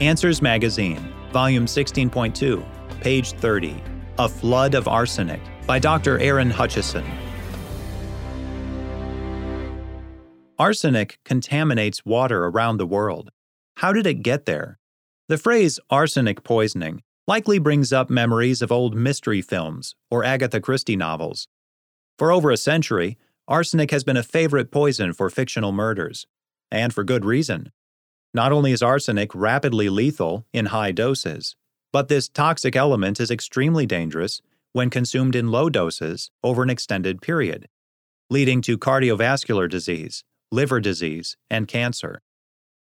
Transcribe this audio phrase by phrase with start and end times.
[0.00, 2.64] Answers Magazine, Volume 16.2,
[3.00, 3.76] page 30
[4.18, 6.18] A Flood of Arsenic by Dr.
[6.18, 7.04] Aaron Hutchison.
[10.58, 13.30] Arsenic contaminates water around the world.
[13.76, 14.78] How did it get there?
[15.28, 20.96] The phrase arsenic poisoning likely brings up memories of old mystery films or Agatha Christie
[20.96, 21.46] novels.
[22.18, 26.26] For over a century, arsenic has been a favorite poison for fictional murders,
[26.70, 27.70] and for good reason.
[28.34, 31.54] Not only is arsenic rapidly lethal in high doses,
[31.92, 34.40] but this toxic element is extremely dangerous
[34.72, 37.68] when consumed in low doses over an extended period,
[38.30, 42.22] leading to cardiovascular disease, liver disease, and cancer.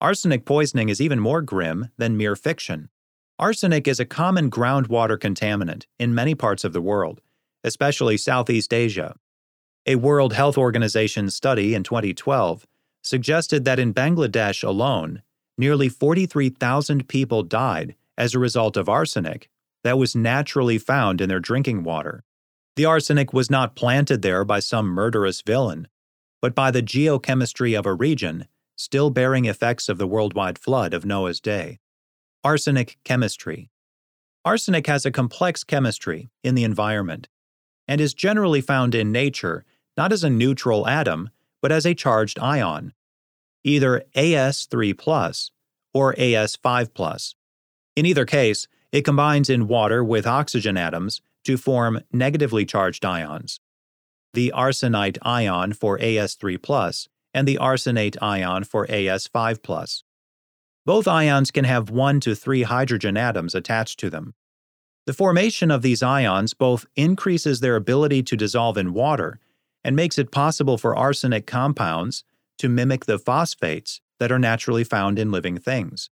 [0.00, 2.88] Arsenic poisoning is even more grim than mere fiction.
[3.38, 7.20] Arsenic is a common groundwater contaminant in many parts of the world,
[7.64, 9.16] especially Southeast Asia.
[9.86, 12.64] A World Health Organization study in 2012
[13.02, 15.22] suggested that in Bangladesh alone,
[15.58, 19.48] nearly 43,000 people died as a result of arsenic
[19.84, 22.24] that was naturally found in their drinking water.
[22.76, 25.88] The arsenic was not planted there by some murderous villain,
[26.40, 28.46] but by the geochemistry of a region
[28.76, 31.78] still bearing effects of the worldwide flood of Noah's day.
[32.42, 33.70] Arsenic chemistry.
[34.44, 37.28] Arsenic has a complex chemistry in the environment
[37.86, 39.64] and is generally found in nature
[39.96, 42.92] not as a neutral atom, but as a charged ion,
[43.64, 45.50] either As3
[45.94, 47.34] or As5
[47.96, 53.60] In either case, it combines in water with oxygen atoms to form negatively charged ions.
[54.34, 60.02] The arsenite ion for As3 and the arsenate ion for As5
[60.84, 64.34] Both ions can have 1 to 3 hydrogen atoms attached to them.
[65.06, 69.40] The formation of these ions both increases their ability to dissolve in water
[69.82, 72.24] and makes it possible for arsenic compounds
[72.58, 76.10] to mimic the phosphates that are naturally found in living things.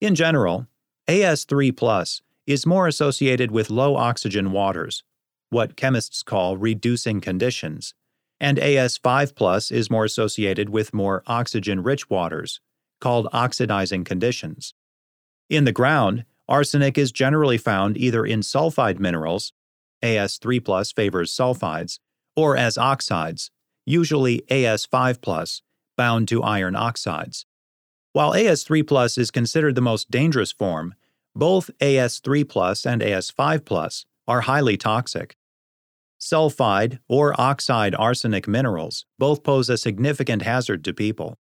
[0.00, 0.66] In general,
[1.08, 5.02] As3 is more associated with low oxygen waters,
[5.50, 7.94] what chemists call reducing conditions,
[8.40, 12.60] and As5 is more associated with more oxygen rich waters,
[13.00, 14.74] called oxidizing conditions.
[15.48, 19.52] In the ground, arsenic is generally found either in sulfide minerals,
[20.02, 21.98] As3 favors sulfides,
[22.36, 23.50] or as oxides,
[23.90, 25.60] usually As5
[25.96, 27.44] bound to iron oxides.
[28.12, 30.94] While As3 is considered the most dangerous form,
[31.34, 35.36] both As3 and As5 are highly toxic.
[36.20, 41.38] Sulfide or oxide arsenic minerals both pose a significant hazard to people.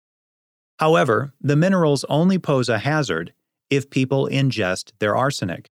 [0.78, 3.32] However, the minerals only pose a hazard
[3.70, 5.70] if people ingest their arsenic.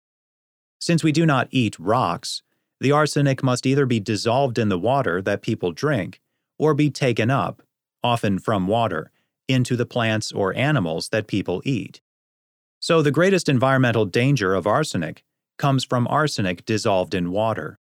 [0.80, 2.44] Since we do not eat rocks,
[2.80, 6.22] the arsenic must either be dissolved in the water that people drink
[6.58, 7.62] or be taken up,
[8.04, 9.12] often from water,
[9.48, 12.02] into the plants or animals that people eat.
[12.80, 15.24] So, the greatest environmental danger of arsenic
[15.58, 17.80] comes from arsenic dissolved in water.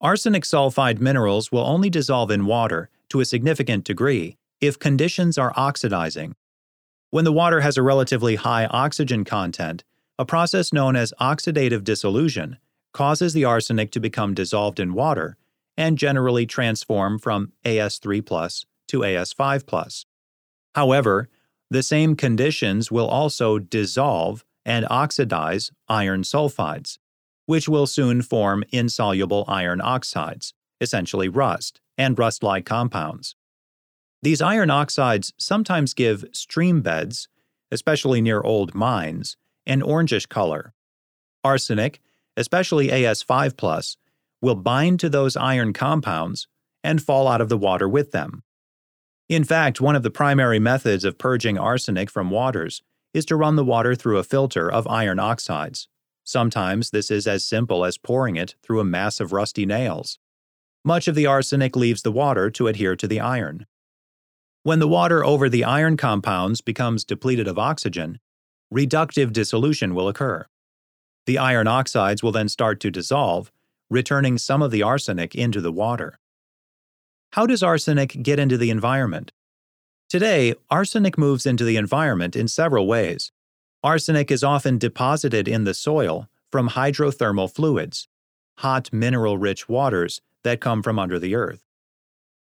[0.00, 5.52] Arsenic sulfide minerals will only dissolve in water to a significant degree if conditions are
[5.56, 6.34] oxidizing.
[7.10, 9.84] When the water has a relatively high oxygen content,
[10.18, 12.56] a process known as oxidative dissolution
[12.92, 15.36] causes the arsenic to become dissolved in water
[15.76, 20.04] and generally transform from As3 to As5
[20.74, 21.28] However,
[21.70, 26.98] the same conditions will also dissolve and oxidize iron sulfides,
[27.46, 33.34] which will soon form insoluble iron oxides, essentially rust, and rust like compounds.
[34.22, 37.28] These iron oxides sometimes give stream beds,
[37.70, 40.74] especially near old mines, an orangish color.
[41.42, 42.00] Arsenic,
[42.36, 43.96] especially As5,
[44.42, 46.48] will bind to those iron compounds
[46.84, 48.42] and fall out of the water with them.
[49.28, 52.82] In fact, one of the primary methods of purging arsenic from waters
[53.14, 55.88] is to run the water through a filter of iron oxides.
[56.24, 60.18] Sometimes this is as simple as pouring it through a mass of rusty nails.
[60.84, 63.66] Much of the arsenic leaves the water to adhere to the iron.
[64.64, 68.18] When the water over the iron compounds becomes depleted of oxygen,
[68.72, 70.46] reductive dissolution will occur.
[71.26, 73.51] The iron oxides will then start to dissolve,
[73.92, 76.18] returning some of the arsenic into the water.
[77.32, 79.32] How does arsenic get into the environment?
[80.08, 83.32] Today, arsenic moves into the environment in several ways.
[83.84, 88.08] Arsenic is often deposited in the soil from hydrothermal fluids,
[88.58, 91.62] hot mineral rich waters that come from under the earth.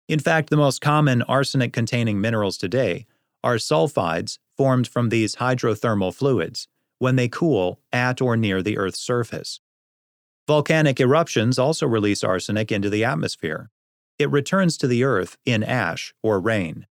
[0.08, 3.06] In fact, the most common arsenic containing minerals today
[3.44, 6.68] are sulfides formed from these hydrothermal fluids
[7.00, 9.60] when they cool at or near the Earth's surface.
[10.48, 13.70] Volcanic eruptions also release arsenic into the atmosphere
[14.20, 16.88] it returns to the earth in ash or rain.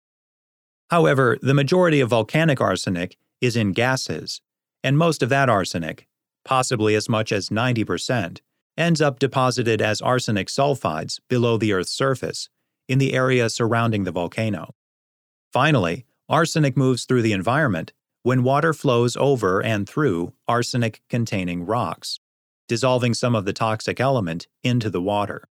[0.90, 4.42] However, the majority of volcanic arsenic is in gases,
[4.84, 6.08] and most of that arsenic,
[6.44, 8.40] possibly as much as 90%,
[8.78, 12.50] ends up deposited as arsenic sulfides below the Earth's surface
[12.88, 14.74] in the area surrounding the volcano.
[15.54, 17.94] Finally, arsenic moves through the environment
[18.24, 22.20] when water flows over and through arsenic containing rocks,
[22.68, 25.48] dissolving some of the toxic element into the water.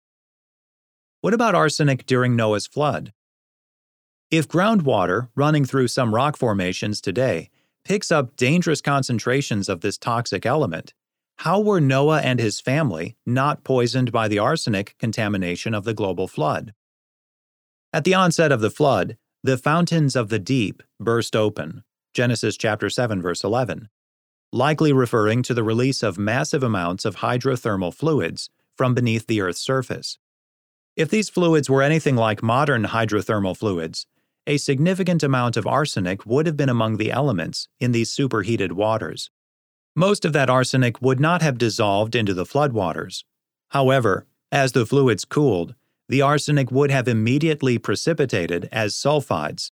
[1.21, 3.13] What about arsenic during Noah's flood?
[4.31, 7.49] If groundwater running through some rock formations today
[7.83, 10.93] picks up dangerous concentrations of this toxic element,
[11.39, 16.27] how were Noah and his family not poisoned by the arsenic contamination of the global
[16.27, 16.73] flood?
[17.91, 21.83] At the onset of the flood, the fountains of the deep burst open.
[22.13, 23.89] Genesis chapter 7 verse 11.
[24.51, 29.61] Likely referring to the release of massive amounts of hydrothermal fluids from beneath the earth's
[29.61, 30.17] surface.
[30.95, 34.07] If these fluids were anything like modern hydrothermal fluids,
[34.47, 39.29] a significant amount of arsenic would have been among the elements in these superheated waters.
[39.95, 43.23] Most of that arsenic would not have dissolved into the floodwaters.
[43.69, 45.75] However, as the fluids cooled,
[46.07, 49.69] the arsenic would have immediately precipitated as sulfides,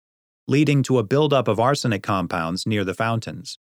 [0.48, 3.57] leading to a buildup of arsenic compounds near the fountains.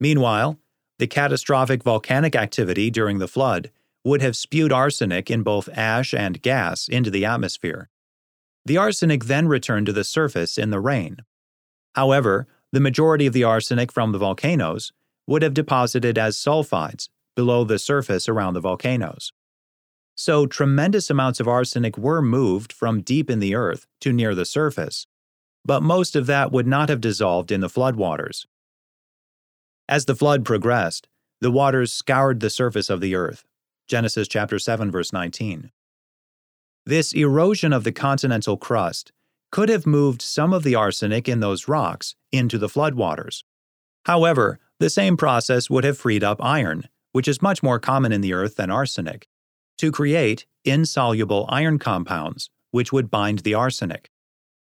[0.00, 0.58] Meanwhile,
[0.98, 3.70] the catastrophic volcanic activity during the flood
[4.04, 7.88] would have spewed arsenic in both ash and gas into the atmosphere,
[8.66, 11.18] the arsenic then returned to the surface in the rain.
[11.94, 14.92] However, the majority of the arsenic from the volcanoes
[15.26, 19.32] would have deposited as sulfides below the surface around the volcanoes.
[20.16, 24.44] So, tremendous amounts of arsenic were moved from deep in the earth to near the
[24.44, 25.06] surface,
[25.64, 28.46] but most of that would not have dissolved in the floodwaters.
[29.88, 31.08] As the flood progressed,
[31.42, 33.44] the waters scoured the surface of the earth.
[33.86, 35.70] Genesis chapter 7 verse 19.
[36.86, 39.12] This erosion of the continental crust
[39.52, 43.44] could have moved some of the arsenic in those rocks into the floodwaters.
[44.06, 48.22] However, the same process would have freed up iron, which is much more common in
[48.22, 49.28] the earth than arsenic,
[49.78, 54.10] to create insoluble iron compounds, which would bind the arsenic,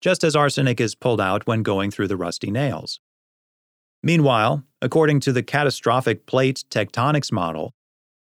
[0.00, 3.00] just as arsenic is pulled out when going through the rusty nails.
[4.02, 7.74] Meanwhile, according to the catastrophic plate tectonics model,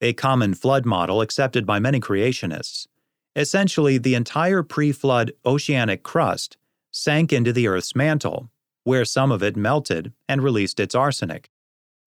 [0.00, 2.88] a common flood model accepted by many creationists,
[3.36, 6.56] Essentially, the entire pre flood oceanic crust
[6.90, 8.50] sank into the Earth's mantle,
[8.84, 11.50] where some of it melted and released its arsenic,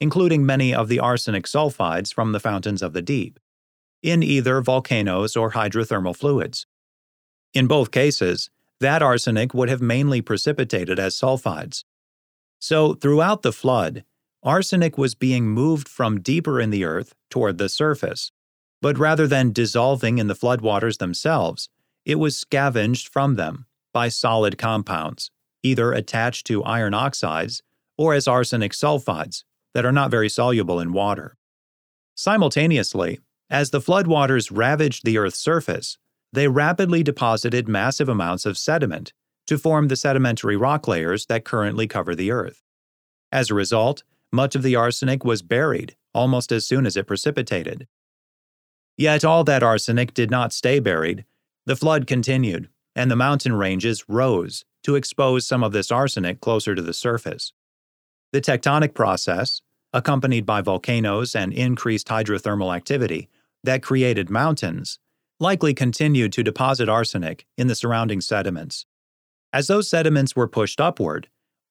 [0.02, 3.40] including many of the arsenic sulfides from the fountains of the deep,
[4.02, 6.66] in either volcanoes or hydrothermal fluids.
[7.54, 8.50] In both cases,
[8.80, 11.84] that arsenic would have mainly precipitated as sulfides.
[12.58, 14.04] So, throughout the flood,
[14.44, 18.32] arsenic was being moved from deeper in the earth toward the surface,
[18.82, 21.70] but rather than dissolving in the floodwaters themselves,
[22.06, 25.32] it was scavenged from them by solid compounds,
[25.64, 27.62] either attached to iron oxides
[27.98, 29.44] or as arsenic sulfides
[29.74, 31.36] that are not very soluble in water.
[32.16, 33.20] Simultaneously,
[33.50, 35.98] as the floodwaters ravaged the Earth's surface,
[36.32, 39.12] they rapidly deposited massive amounts of sediment
[39.48, 42.62] to form the sedimentary rock layers that currently cover the Earth.
[43.32, 47.88] As a result, much of the arsenic was buried almost as soon as it precipitated,
[49.00, 51.24] Yet all that arsenic did not stay buried.
[51.66, 52.68] The flood continued,
[52.98, 57.54] and the mountain ranges rose to expose some of this arsenic closer to the surface.
[58.34, 59.62] The tectonic process,
[59.94, 63.30] accompanied by volcanoes and increased hydrothermal activity
[63.64, 65.00] that created mountains,
[65.40, 68.86] likely continued to deposit arsenic in the surrounding sediments.
[69.54, 71.30] As those sediments were pushed upward,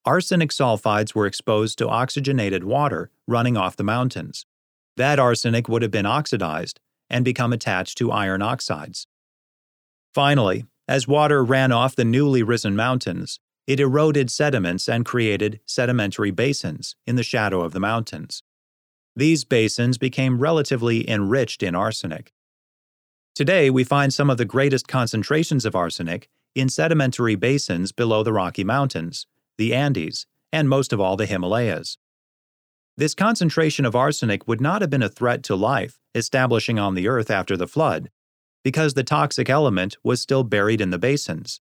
[0.08, 4.46] arsenic sulfides were exposed to oxygenated water running off the mountains.
[4.96, 9.06] That arsenic would have been oxidized and become attached to iron oxides.
[10.14, 16.30] Finally, as water ran off the newly risen mountains, it eroded sediments and created sedimentary
[16.30, 18.42] basins in the shadow of the mountains.
[19.14, 22.32] These basins became relatively enriched in arsenic.
[23.34, 28.32] Today, we find some of the greatest concentrations of arsenic in sedimentary basins below the
[28.32, 29.26] Rocky Mountains,
[29.58, 31.98] the Andes, and most of all the Himalayas.
[32.96, 37.06] This concentration of arsenic would not have been a threat to life establishing on the
[37.06, 38.10] Earth after the flood,
[38.64, 41.60] because the toxic element was still buried in the basins.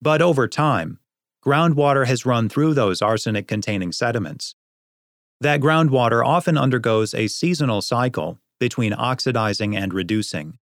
[0.00, 0.98] But over time,
[1.44, 4.54] groundwater has run through those arsenic containing sediments.
[5.40, 10.58] That groundwater often undergoes a seasonal cycle between oxidizing and reducing.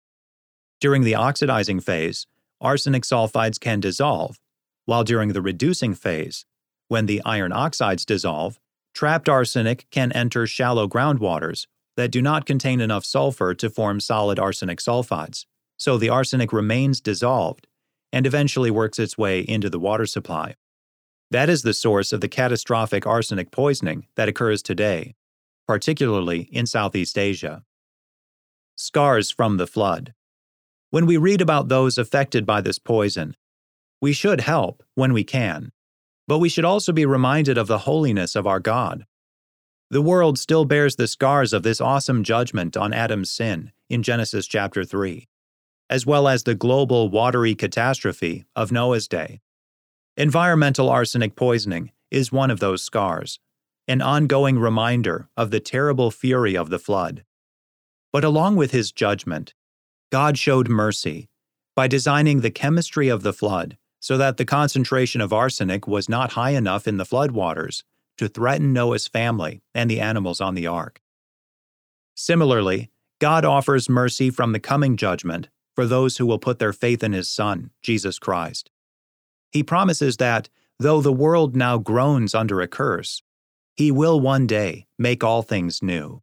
[0.80, 2.26] During the oxidizing phase,
[2.61, 4.38] arsenic sulfides can dissolve,
[4.84, 6.44] while during the reducing phase,
[6.88, 8.58] when the iron oxides dissolve,
[8.94, 14.38] Trapped arsenic can enter shallow groundwaters that do not contain enough sulfur to form solid
[14.38, 17.66] arsenic sulfides, so the arsenic remains dissolved
[18.12, 20.54] and eventually works its way into the water supply.
[21.32, 25.16] That is the source of the catastrophic arsenic poisoning that occurs today,
[25.66, 27.64] particularly in Southeast Asia.
[28.76, 30.14] Scars from the flood.
[30.90, 33.34] When we read about those affected by this poison,
[34.04, 35.73] we should help when we can,
[36.28, 39.06] but we should also be reminded of the holiness of our God.
[39.88, 44.46] The world still bears the scars of this awesome judgment on Adam's sin in Genesis
[44.46, 45.26] chapter 3,
[45.88, 49.40] as well as the global watery catastrophe of Noah's day.
[50.18, 53.40] Environmental arsenic poisoning is one of those scars,
[53.88, 57.25] an ongoing reminder of the terrible fury of the flood.
[58.12, 59.54] But along with his judgment,
[60.12, 61.30] God showed mercy
[61.75, 66.32] by designing the chemistry of the flood so that the concentration of arsenic was not
[66.32, 67.84] high enough in the floodwaters
[68.18, 71.00] to threaten Noah's family and the animals on the ark.
[72.14, 77.02] Similarly, God offers mercy from the coming judgment for those who will put their faith
[77.02, 78.70] in his Son, Jesus Christ.
[79.50, 83.23] He promises that, though the world now groans under a curse,
[83.75, 86.20] he will one day make all things new.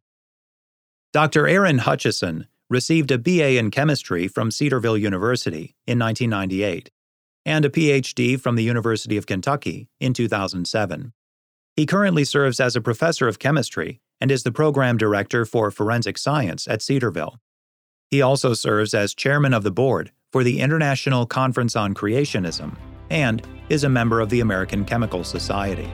[1.12, 1.48] Dr.
[1.48, 6.92] Aaron Hutchison received a BA in chemistry from Cedarville University in 1998
[7.44, 11.12] and a PhD from the University of Kentucky in 2007.
[11.76, 16.18] He currently serves as a professor of chemistry and is the program director for forensic
[16.18, 17.40] science at Cedarville.
[18.10, 22.76] He also serves as chairman of the board for the International Conference on Creationism
[23.10, 25.90] and is a member of the American Chemical Society.